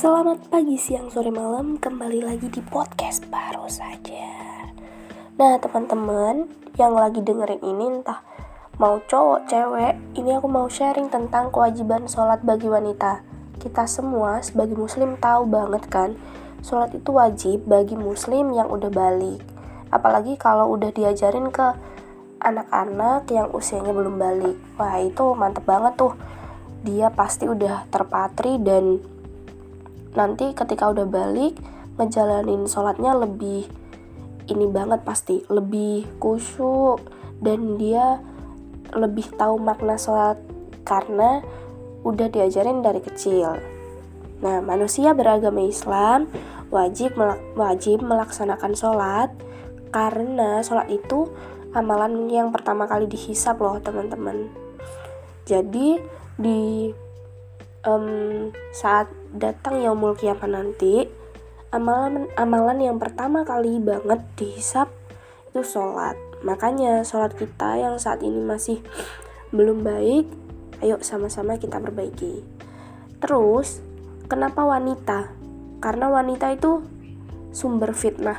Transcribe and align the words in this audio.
Selamat 0.00 0.48
pagi, 0.48 0.80
siang, 0.80 1.12
sore, 1.12 1.28
malam. 1.28 1.76
Kembali 1.76 2.24
lagi 2.24 2.48
di 2.48 2.64
podcast 2.64 3.20
baru 3.28 3.68
saja. 3.68 4.32
Nah 5.36 5.60
teman-teman 5.60 6.48
yang 6.80 6.96
lagi 6.96 7.20
dengerin 7.20 7.60
ini 7.60 8.00
entah 8.00 8.24
mau 8.80 8.96
cowok, 9.04 9.44
cewek 9.52 10.00
Ini 10.16 10.40
aku 10.40 10.48
mau 10.48 10.72
sharing 10.72 11.12
tentang 11.12 11.52
kewajiban 11.52 12.08
sholat 12.08 12.40
bagi 12.40 12.72
wanita. 12.72 13.20
Kita 13.60 13.84
semua 13.84 14.40
sebagai 14.40 14.72
muslim 14.72 15.20
tahu 15.20 15.44
banget 15.44 15.84
kan 15.92 16.16
Sholat 16.64 16.96
itu 16.96 17.12
wajib 17.12 17.68
bagi 17.68 18.00
muslim 18.00 18.56
yang 18.56 18.72
udah 18.72 18.88
balik. 18.88 19.44
Apalagi 19.92 20.40
kalau 20.40 20.80
udah 20.80 20.96
diajarin 20.96 21.52
ke 21.52 21.76
anak-anak 22.40 23.28
yang 23.28 23.52
usianya 23.52 23.92
belum 23.92 24.16
balik. 24.16 24.56
Wah 24.80 24.96
itu 24.96 25.36
mantep 25.36 25.68
banget 25.68 25.92
tuh. 26.00 26.16
Dia 26.88 27.12
pasti 27.12 27.44
udah 27.44 27.84
terpatri 27.92 28.56
dan 28.64 29.19
nanti 30.14 30.50
ketika 30.56 30.90
udah 30.90 31.06
balik 31.06 31.54
ngejalanin 31.98 32.66
sholatnya 32.66 33.14
lebih 33.14 33.68
ini 34.50 34.66
banget 34.66 35.06
pasti 35.06 35.46
lebih 35.46 36.06
kusyuk 36.18 36.98
dan 37.38 37.78
dia 37.78 38.18
lebih 38.90 39.30
tahu 39.38 39.62
makna 39.62 39.94
sholat 39.94 40.38
karena 40.82 41.44
udah 42.02 42.26
diajarin 42.32 42.82
dari 42.82 42.98
kecil. 42.98 43.60
Nah, 44.40 44.58
manusia 44.64 45.12
beragama 45.12 45.62
Islam 45.62 46.26
wajib 46.72 47.14
wajib 47.54 48.02
melaksanakan 48.02 48.72
sholat 48.74 49.30
karena 49.94 50.64
sholat 50.64 50.88
itu 50.90 51.30
amalan 51.70 52.26
yang 52.26 52.50
pertama 52.50 52.90
kali 52.90 53.06
dihisap 53.06 53.60
loh 53.62 53.78
teman-teman. 53.78 54.50
Jadi 55.46 56.00
di 56.40 56.90
um, 57.86 58.50
saat 58.74 59.08
datang 59.32 59.80
yaumul 59.80 60.16
kiamat 60.18 60.50
nanti 60.50 61.06
amalan 61.70 62.26
amalan 62.34 62.78
yang 62.82 62.98
pertama 62.98 63.46
kali 63.46 63.78
banget 63.78 64.20
dihisap 64.36 64.90
itu 65.50 65.62
sholat. 65.62 66.18
Makanya 66.42 67.04
sholat 67.04 67.36
kita 67.36 67.78
yang 67.78 68.00
saat 68.00 68.24
ini 68.24 68.40
masih 68.42 68.82
belum 69.50 69.82
baik 69.82 70.24
ayo 70.80 70.96
sama-sama 71.04 71.60
kita 71.60 71.76
perbaiki. 71.78 72.42
Terus 73.20 73.84
kenapa 74.26 74.64
wanita? 74.64 75.30
Karena 75.80 76.08
wanita 76.08 76.56
itu 76.56 76.80
sumber 77.52 77.92
fitnah. 77.92 78.38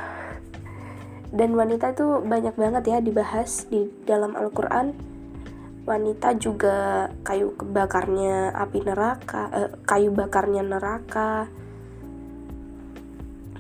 Dan 1.32 1.56
wanita 1.56 1.96
itu 1.96 2.20
banyak 2.28 2.60
banget 2.60 2.84
ya 2.92 2.98
dibahas 3.00 3.70
di 3.72 3.88
dalam 4.04 4.36
Al-Quran 4.36 5.11
wanita 5.82 6.38
juga 6.38 7.10
kayu 7.26 7.58
bakarnya 7.58 8.54
api 8.54 8.80
neraka 8.86 9.42
eh, 9.50 9.72
kayu 9.86 10.14
bakarnya 10.14 10.62
neraka. 10.62 11.50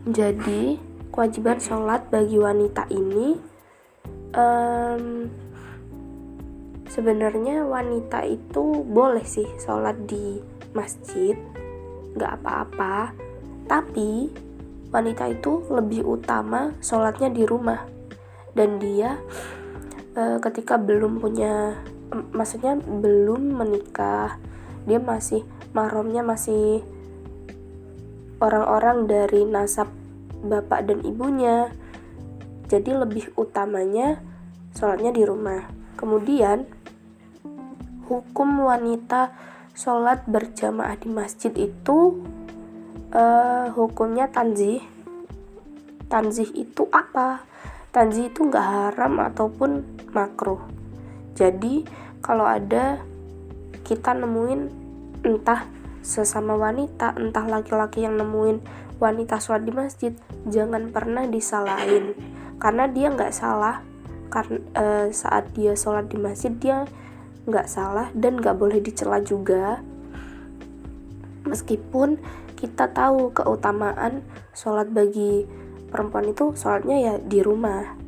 Jadi 0.06 0.78
kewajiban 1.14 1.62
sholat 1.62 2.10
bagi 2.10 2.38
wanita 2.42 2.90
ini 2.90 3.38
um, 4.34 5.30
sebenarnya 6.90 7.62
wanita 7.66 8.26
itu 8.26 8.82
boleh 8.86 9.22
sih 9.22 9.46
sholat 9.62 9.98
di 10.10 10.42
masjid 10.74 11.38
nggak 12.18 12.34
apa-apa. 12.42 13.14
Tapi 13.70 14.34
wanita 14.92 15.32
itu 15.32 15.64
lebih 15.70 16.04
utama 16.06 16.74
sholatnya 16.82 17.30
di 17.30 17.44
rumah. 17.46 17.86
Dan 18.52 18.82
dia 18.82 19.16
uh, 20.18 20.38
ketika 20.44 20.76
belum 20.76 21.24
punya 21.24 21.80
maksudnya 22.12 22.76
belum 22.78 23.56
menikah. 23.56 24.36
Dia 24.86 25.00
masih 25.00 25.48
mahramnya 25.72 26.22
masih 26.26 26.84
orang-orang 28.42 29.08
dari 29.08 29.48
nasab 29.48 29.88
bapak 30.44 30.90
dan 30.90 31.00
ibunya. 31.06 31.72
Jadi 32.68 32.92
lebih 32.96 33.32
utamanya 33.36 34.20
sholatnya 34.76 35.12
di 35.12 35.24
rumah. 35.24 35.68
Kemudian 35.96 36.66
hukum 38.08 38.50
wanita 38.68 39.32
sholat 39.76 40.28
berjamaah 40.28 41.00
di 41.00 41.08
masjid 41.08 41.54
itu 41.56 42.20
uh, 43.14 43.72
hukumnya 43.72 44.28
tanzih. 44.28 44.84
Tanzih 46.12 46.52
itu 46.58 46.88
apa? 46.92 47.44
Tanzih 47.92 48.32
itu 48.32 48.48
nggak 48.48 48.68
haram 48.68 49.20
ataupun 49.20 49.84
makruh 50.12 50.81
jadi 51.36 51.86
kalau 52.22 52.46
ada 52.46 53.02
kita 53.82 54.14
nemuin 54.14 54.70
entah 55.26 55.68
sesama 56.02 56.58
wanita, 56.58 57.14
entah 57.18 57.46
laki-laki 57.46 58.06
yang 58.06 58.18
nemuin 58.18 58.62
wanita 59.02 59.42
sholat 59.42 59.66
di 59.66 59.74
masjid, 59.74 60.14
jangan 60.50 60.90
pernah 60.94 61.26
disalahin. 61.26 62.14
Karena 62.62 62.86
dia 62.90 63.10
nggak 63.10 63.34
salah. 63.34 63.82
Karena 64.32 64.58
e, 64.78 64.86
saat 65.12 65.52
dia 65.58 65.76
sholat 65.76 66.08
di 66.08 66.18
masjid 66.18 66.54
dia 66.56 66.88
nggak 67.50 67.68
salah 67.68 68.08
dan 68.14 68.38
nggak 68.40 68.56
boleh 68.58 68.80
dicela 68.80 69.20
juga. 69.20 69.82
Meskipun 71.44 72.22
kita 72.54 72.94
tahu 72.94 73.34
keutamaan 73.34 74.22
sholat 74.54 74.94
bagi 74.94 75.50
perempuan 75.90 76.30
itu 76.30 76.54
sholatnya 76.54 76.98
ya 77.02 77.14
di 77.18 77.42
rumah 77.42 78.01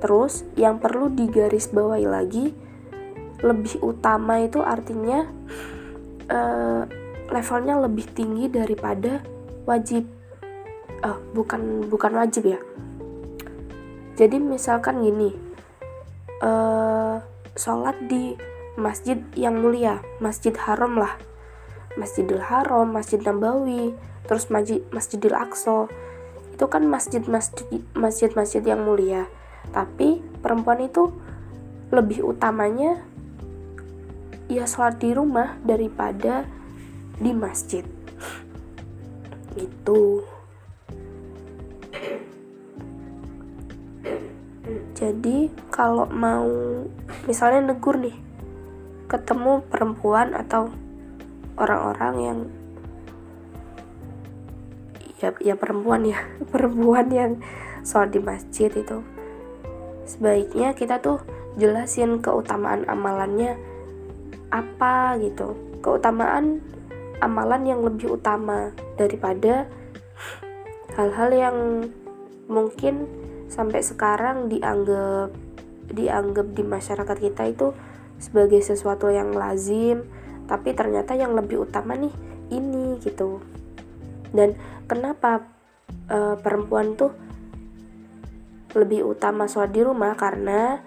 terus 0.00 0.42
yang 0.56 0.80
perlu 0.80 1.12
digarisbawahi 1.12 2.08
lagi 2.08 2.56
lebih 3.40 3.80
utama 3.80 4.40
itu 4.40 4.60
artinya 4.60 5.24
uh, 6.28 6.84
levelnya 7.28 7.80
lebih 7.80 8.08
tinggi 8.12 8.48
daripada 8.48 9.24
wajib. 9.64 10.08
Uh, 11.00 11.16
bukan 11.32 11.88
bukan 11.88 12.12
wajib 12.12 12.44
ya. 12.52 12.60
Jadi 14.20 14.36
misalkan 14.36 15.00
gini 15.00 15.32
uh, 16.44 17.24
sholat 17.56 17.96
di 18.04 18.36
masjid 18.76 19.16
yang 19.32 19.56
mulia 19.56 20.04
masjid 20.20 20.52
haram 20.68 21.00
lah. 21.00 21.16
Masjidil 21.96 22.44
haram 22.44 22.92
masjid 22.92 23.16
nabawi 23.20 23.96
terus 24.28 24.52
masjid 24.52 24.84
masjidil 24.92 25.32
aqsa. 25.32 25.88
Itu 26.52 26.68
kan 26.68 26.84
masjid 26.84 27.24
masjid 27.24 27.64
masjid 27.96 28.28
masjid 28.36 28.60
yang 28.60 28.84
mulia 28.84 29.24
tapi 29.70 30.24
perempuan 30.40 30.82
itu 30.82 31.12
lebih 31.90 32.22
utamanya 32.22 33.02
ya 34.50 34.66
sholat 34.66 34.98
di 34.98 35.14
rumah 35.14 35.58
daripada 35.62 36.46
di 37.18 37.30
masjid. 37.30 37.86
Gitu. 39.54 40.26
Jadi 44.94 45.48
kalau 45.72 46.06
mau 46.10 46.46
misalnya 47.24 47.72
negur 47.72 47.96
nih 47.98 48.14
ketemu 49.10 49.64
perempuan 49.66 50.36
atau 50.36 50.70
orang-orang 51.58 52.14
yang 52.20 52.38
ya 55.18 55.34
ya 55.42 55.54
perempuan 55.58 56.06
ya 56.06 56.20
perempuan 56.52 57.06
yang 57.10 57.32
sholat 57.82 58.12
di 58.14 58.20
masjid 58.20 58.70
itu 58.70 59.02
sebaiknya 60.10 60.74
kita 60.74 60.98
tuh 60.98 61.22
jelasin 61.54 62.18
keutamaan 62.18 62.82
amalannya 62.90 63.54
apa 64.50 65.14
gitu. 65.22 65.54
Keutamaan 65.78 66.58
amalan 67.22 67.62
yang 67.62 67.80
lebih 67.86 68.18
utama 68.18 68.74
daripada 68.98 69.70
hal-hal 70.98 71.30
yang 71.30 71.58
mungkin 72.50 73.06
sampai 73.46 73.86
sekarang 73.86 74.50
dianggap 74.50 75.30
dianggap 75.90 76.46
di 76.54 76.62
masyarakat 76.66 77.16
kita 77.18 77.42
itu 77.50 77.70
sebagai 78.18 78.62
sesuatu 78.62 79.10
yang 79.10 79.34
lazim 79.34 80.06
tapi 80.50 80.74
ternyata 80.74 81.14
yang 81.14 81.38
lebih 81.38 81.62
utama 81.70 81.94
nih 81.94 82.10
ini 82.50 82.98
gitu. 82.98 83.38
Dan 84.34 84.58
kenapa 84.90 85.46
e, 86.10 86.34
perempuan 86.42 86.98
tuh 86.98 87.14
lebih 88.74 89.02
utama 89.06 89.50
sholat 89.50 89.74
di 89.74 89.82
rumah 89.82 90.14
karena 90.14 90.78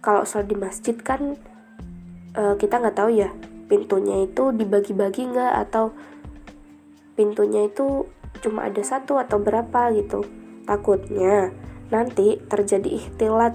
kalau 0.00 0.22
sholat 0.22 0.46
di 0.46 0.56
masjid 0.56 0.96
kan 0.96 1.36
uh, 2.38 2.54
kita 2.56 2.78
nggak 2.78 2.96
tahu 2.96 3.10
ya 3.12 3.30
pintunya 3.70 4.26
itu 4.26 4.50
dibagi-bagi 4.50 5.30
nggak 5.30 5.54
atau 5.68 5.94
pintunya 7.14 7.70
itu 7.70 8.10
cuma 8.42 8.66
ada 8.66 8.82
satu 8.82 9.20
atau 9.22 9.38
berapa 9.38 9.94
gitu. 9.94 10.26
Takutnya 10.66 11.54
nanti 11.94 12.38
terjadi 12.50 12.98
ikhtilat 12.98 13.54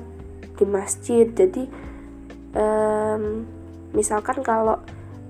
di 0.56 0.66
masjid. 0.68 1.28
Jadi 1.28 1.68
um, 2.56 3.44
misalkan 3.92 4.40
kalau 4.40 4.80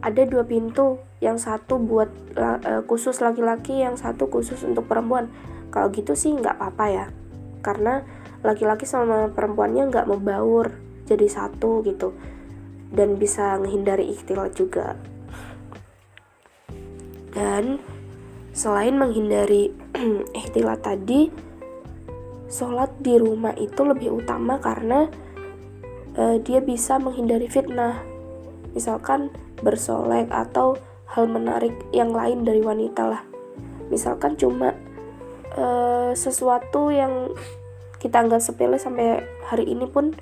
ada 0.05 0.21
dua 0.29 0.45
pintu 0.45 1.01
yang 1.17 1.41
satu 1.41 1.81
buat 1.81 2.11
uh, 2.37 2.85
khusus 2.85 3.17
laki-laki 3.25 3.81
yang 3.81 3.97
satu 3.97 4.29
khusus 4.29 4.61
untuk 4.61 4.85
perempuan. 4.85 5.31
Kalau 5.73 5.89
gitu 5.89 6.13
sih 6.13 6.35
nggak 6.37 6.61
apa-apa 6.61 6.85
ya 6.93 7.05
karena 7.65 8.05
laki-laki 8.45 8.85
sama 8.85 9.33
perempuannya 9.33 9.89
nggak 9.89 10.05
mau 10.05 10.21
baur 10.21 10.69
jadi 11.09 11.25
satu 11.25 11.81
gitu. 11.81 12.13
Dan 12.93 13.17
bisa 13.17 13.57
menghindari 13.57 14.13
ikhtilat 14.13 14.53
juga. 14.53 14.93
Dan 17.33 17.81
selain 18.53 18.93
menghindari 18.95 19.73
ikhtilat 20.39 20.85
tadi 20.85 21.27
sholat 22.45 22.93
di 23.01 23.17
rumah 23.17 23.57
itu 23.57 23.81
lebih 23.81 24.21
utama 24.21 24.61
karena 24.61 25.09
uh, 26.15 26.37
dia 26.39 26.61
bisa 26.61 27.01
menghindari 27.01 27.49
fitnah. 27.49 27.99
Misalkan 28.71 29.33
bersolek 29.59 30.29
atau 30.31 30.77
hal 31.09 31.27
menarik 31.27 31.73
yang 31.91 32.11
lain 32.11 32.43
dari 32.47 32.63
wanita 32.63 33.03
lah. 33.07 33.23
Misalkan 33.91 34.35
cuma 34.35 34.73
uh, 35.55 36.11
sesuatu 36.13 36.91
yang 36.91 37.31
kita 37.99 38.21
anggap 38.21 38.43
sepele 38.43 38.77
sampai 38.77 39.25
hari 39.49 39.65
ini 39.65 39.89
pun 39.89 40.13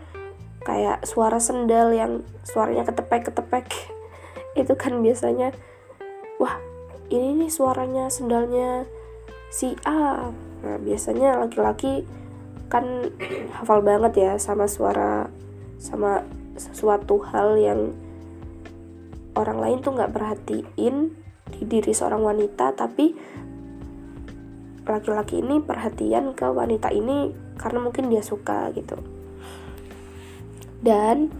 kayak 0.63 1.03
suara 1.03 1.37
sendal 1.43 1.91
yang 1.91 2.23
suaranya 2.47 2.87
ketepek-ketepek. 2.87 3.67
Itu 4.61 4.77
kan 4.79 5.03
biasanya 5.03 5.51
wah 6.39 6.57
ini 7.11 7.45
nih 7.45 7.51
suaranya 7.51 8.07
sendalnya 8.07 8.87
si 9.51 9.75
A. 9.83 10.31
Nah 10.63 10.77
biasanya 10.79 11.43
laki-laki 11.43 12.07
kan 12.71 13.13
hafal 13.53 13.85
banget 13.85 14.13
ya 14.17 14.31
sama 14.41 14.65
suara 14.65 15.29
sama 15.77 16.25
sesuatu 16.57 17.21
hal 17.21 17.59
yang 17.59 17.93
orang 19.37 19.61
lain 19.61 19.77
tuh 19.81 19.93
nggak 19.93 20.13
perhatiin 20.13 21.13
di 21.53 21.61
diri 21.69 21.93
seorang 21.93 22.21
wanita 22.21 22.73
tapi 22.73 23.13
laki-laki 24.83 25.39
ini 25.39 25.63
perhatian 25.63 26.35
ke 26.35 26.47
wanita 26.47 26.91
ini 26.91 27.31
karena 27.55 27.79
mungkin 27.79 28.11
dia 28.11 28.19
suka 28.19 28.71
gitu. 28.75 28.99
Dan 30.83 31.31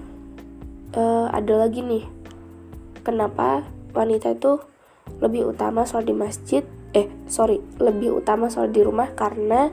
uh, 0.95 1.27
ada 1.27 1.67
lagi 1.67 1.83
nih 1.83 2.07
kenapa 3.03 3.67
wanita 3.91 4.33
itu 4.33 4.63
lebih 5.19 5.51
utama 5.51 5.83
sholat 5.83 6.07
di 6.07 6.15
masjid 6.15 6.63
eh 6.95 7.11
sorry 7.27 7.59
lebih 7.81 8.23
utama 8.23 8.47
sholat 8.47 8.71
di 8.71 8.81
rumah 8.85 9.11
karena 9.11 9.69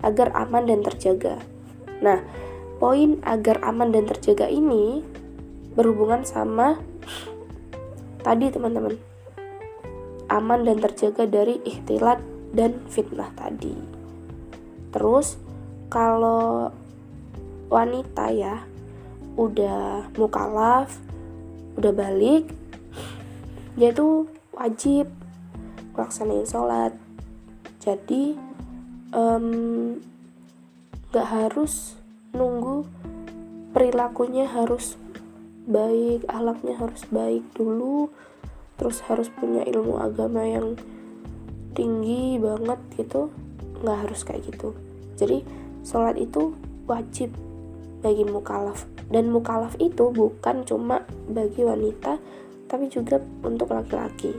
agar 0.00 0.32
aman 0.32 0.64
dan 0.64 0.80
terjaga. 0.80 1.36
Nah 2.00 2.24
poin 2.80 3.20
agar 3.28 3.60
aman 3.60 3.92
dan 3.92 4.08
terjaga 4.08 4.48
ini 4.48 5.04
berhubungan 5.76 6.24
sama 6.24 6.80
tadi 8.24 8.48
teman-teman. 8.48 8.96
Aman 10.30 10.64
dan 10.64 10.78
terjaga 10.80 11.26
dari 11.26 11.58
ikhtilat 11.66 12.29
dan 12.50 12.78
fitnah 12.90 13.30
tadi. 13.34 13.74
Terus 14.90 15.38
kalau 15.90 16.70
wanita 17.70 18.34
ya 18.34 18.66
udah 19.38 20.10
mukalaf 20.18 20.90
udah 21.78 21.94
balik 21.94 22.50
dia 23.78 23.94
tuh 23.94 24.26
wajib 24.52 25.06
melaksanain 25.94 26.44
sholat. 26.44 26.92
Jadi 27.80 28.36
um, 29.14 29.96
harus 31.14 31.96
nunggu 32.30 32.86
perilakunya 33.74 34.46
harus 34.46 34.98
baik 35.66 36.26
ahlaknya 36.26 36.74
harus 36.78 37.06
baik 37.10 37.46
dulu 37.54 38.10
terus 38.78 39.02
harus 39.06 39.30
punya 39.30 39.62
ilmu 39.66 39.98
agama 40.02 40.42
yang 40.42 40.74
tinggi 41.72 42.36
banget 42.40 42.80
gitu 42.98 43.30
nggak 43.80 43.98
harus 44.06 44.20
kayak 44.26 44.44
gitu 44.48 44.76
jadi 45.16 45.42
sholat 45.86 46.16
itu 46.20 46.52
wajib 46.90 47.32
bagi 48.00 48.24
mukalaf 48.24 48.88
dan 49.10 49.28
mukalaf 49.34 49.74
itu 49.82 50.14
bukan 50.14 50.62
cuma 50.64 51.02
bagi 51.26 51.66
wanita 51.66 52.18
tapi 52.70 52.86
juga 52.86 53.18
untuk 53.42 53.74
laki-laki. 53.74 54.30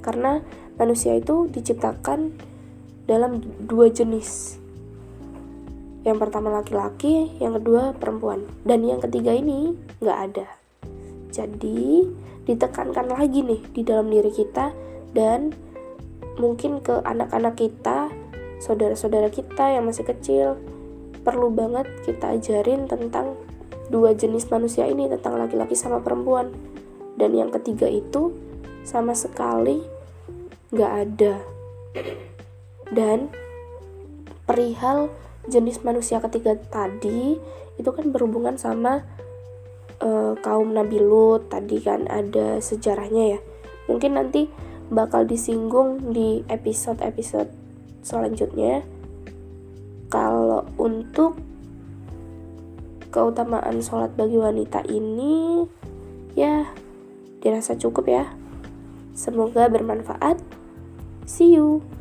Karena 0.00 0.40
manusia 0.80 1.12
itu 1.12 1.44
diciptakan 1.52 2.32
dalam 3.04 3.44
dua 3.68 3.92
jenis. 3.92 4.56
Yang 6.08 6.18
pertama 6.24 6.48
laki-laki, 6.48 7.36
yang 7.36 7.60
kedua 7.60 7.92
perempuan. 7.92 8.48
Dan 8.64 8.88
yang 8.88 9.04
ketiga 9.04 9.36
ini 9.36 9.76
nggak 10.00 10.18
ada. 10.32 10.48
Jadi 11.28 12.08
ditekankan 12.48 13.12
lagi 13.12 13.44
nih 13.44 13.60
di 13.72 13.82
dalam 13.84 14.08
diri 14.08 14.32
kita 14.32 14.72
dan 15.12 15.52
mungkin 16.36 16.82
ke 16.82 17.02
anak-anak 17.02 17.54
kita, 17.58 18.10
saudara-saudara 18.62 19.30
kita 19.30 19.74
yang 19.74 19.86
masih 19.86 20.06
kecil, 20.06 20.58
perlu 21.22 21.50
banget 21.50 21.88
kita 22.04 22.34
ajarin 22.36 22.90
tentang 22.90 23.38
dua 23.88 24.16
jenis 24.16 24.48
manusia 24.50 24.88
ini, 24.88 25.06
tentang 25.10 25.38
laki-laki 25.38 25.76
sama 25.78 26.00
perempuan. 26.02 26.50
Dan 27.14 27.34
yang 27.38 27.54
ketiga 27.54 27.86
itu 27.86 28.34
sama 28.82 29.14
sekali 29.14 29.80
nggak 30.74 30.92
ada. 30.92 31.34
Dan 32.90 33.30
perihal 34.44 35.08
jenis 35.48 35.80
manusia 35.84 36.20
ketiga 36.20 36.56
tadi 36.56 37.38
itu 37.74 37.90
kan 37.90 38.10
berhubungan 38.10 38.56
sama 38.56 39.02
uh, 40.00 40.34
kaum 40.40 40.72
Nabi 40.72 40.98
Lut 41.02 41.50
tadi 41.50 41.80
kan 41.80 42.06
ada 42.10 42.58
sejarahnya 42.58 43.38
ya. 43.38 43.40
Mungkin 43.86 44.16
nanti 44.16 44.48
bakal 44.92 45.24
disinggung 45.24 46.12
di 46.12 46.44
episode-episode 46.50 47.48
selanjutnya 48.04 48.84
kalau 50.12 50.68
untuk 50.76 51.40
keutamaan 53.14 53.78
sholat 53.78 54.10
bagi 54.18 54.34
wanita 54.34 54.82
ini 54.90 55.62
ya 56.34 56.66
dirasa 57.38 57.78
cukup 57.78 58.10
ya. 58.10 58.24
Semoga 59.14 59.70
bermanfaat. 59.70 60.42
See 61.28 61.54
you. 61.54 61.93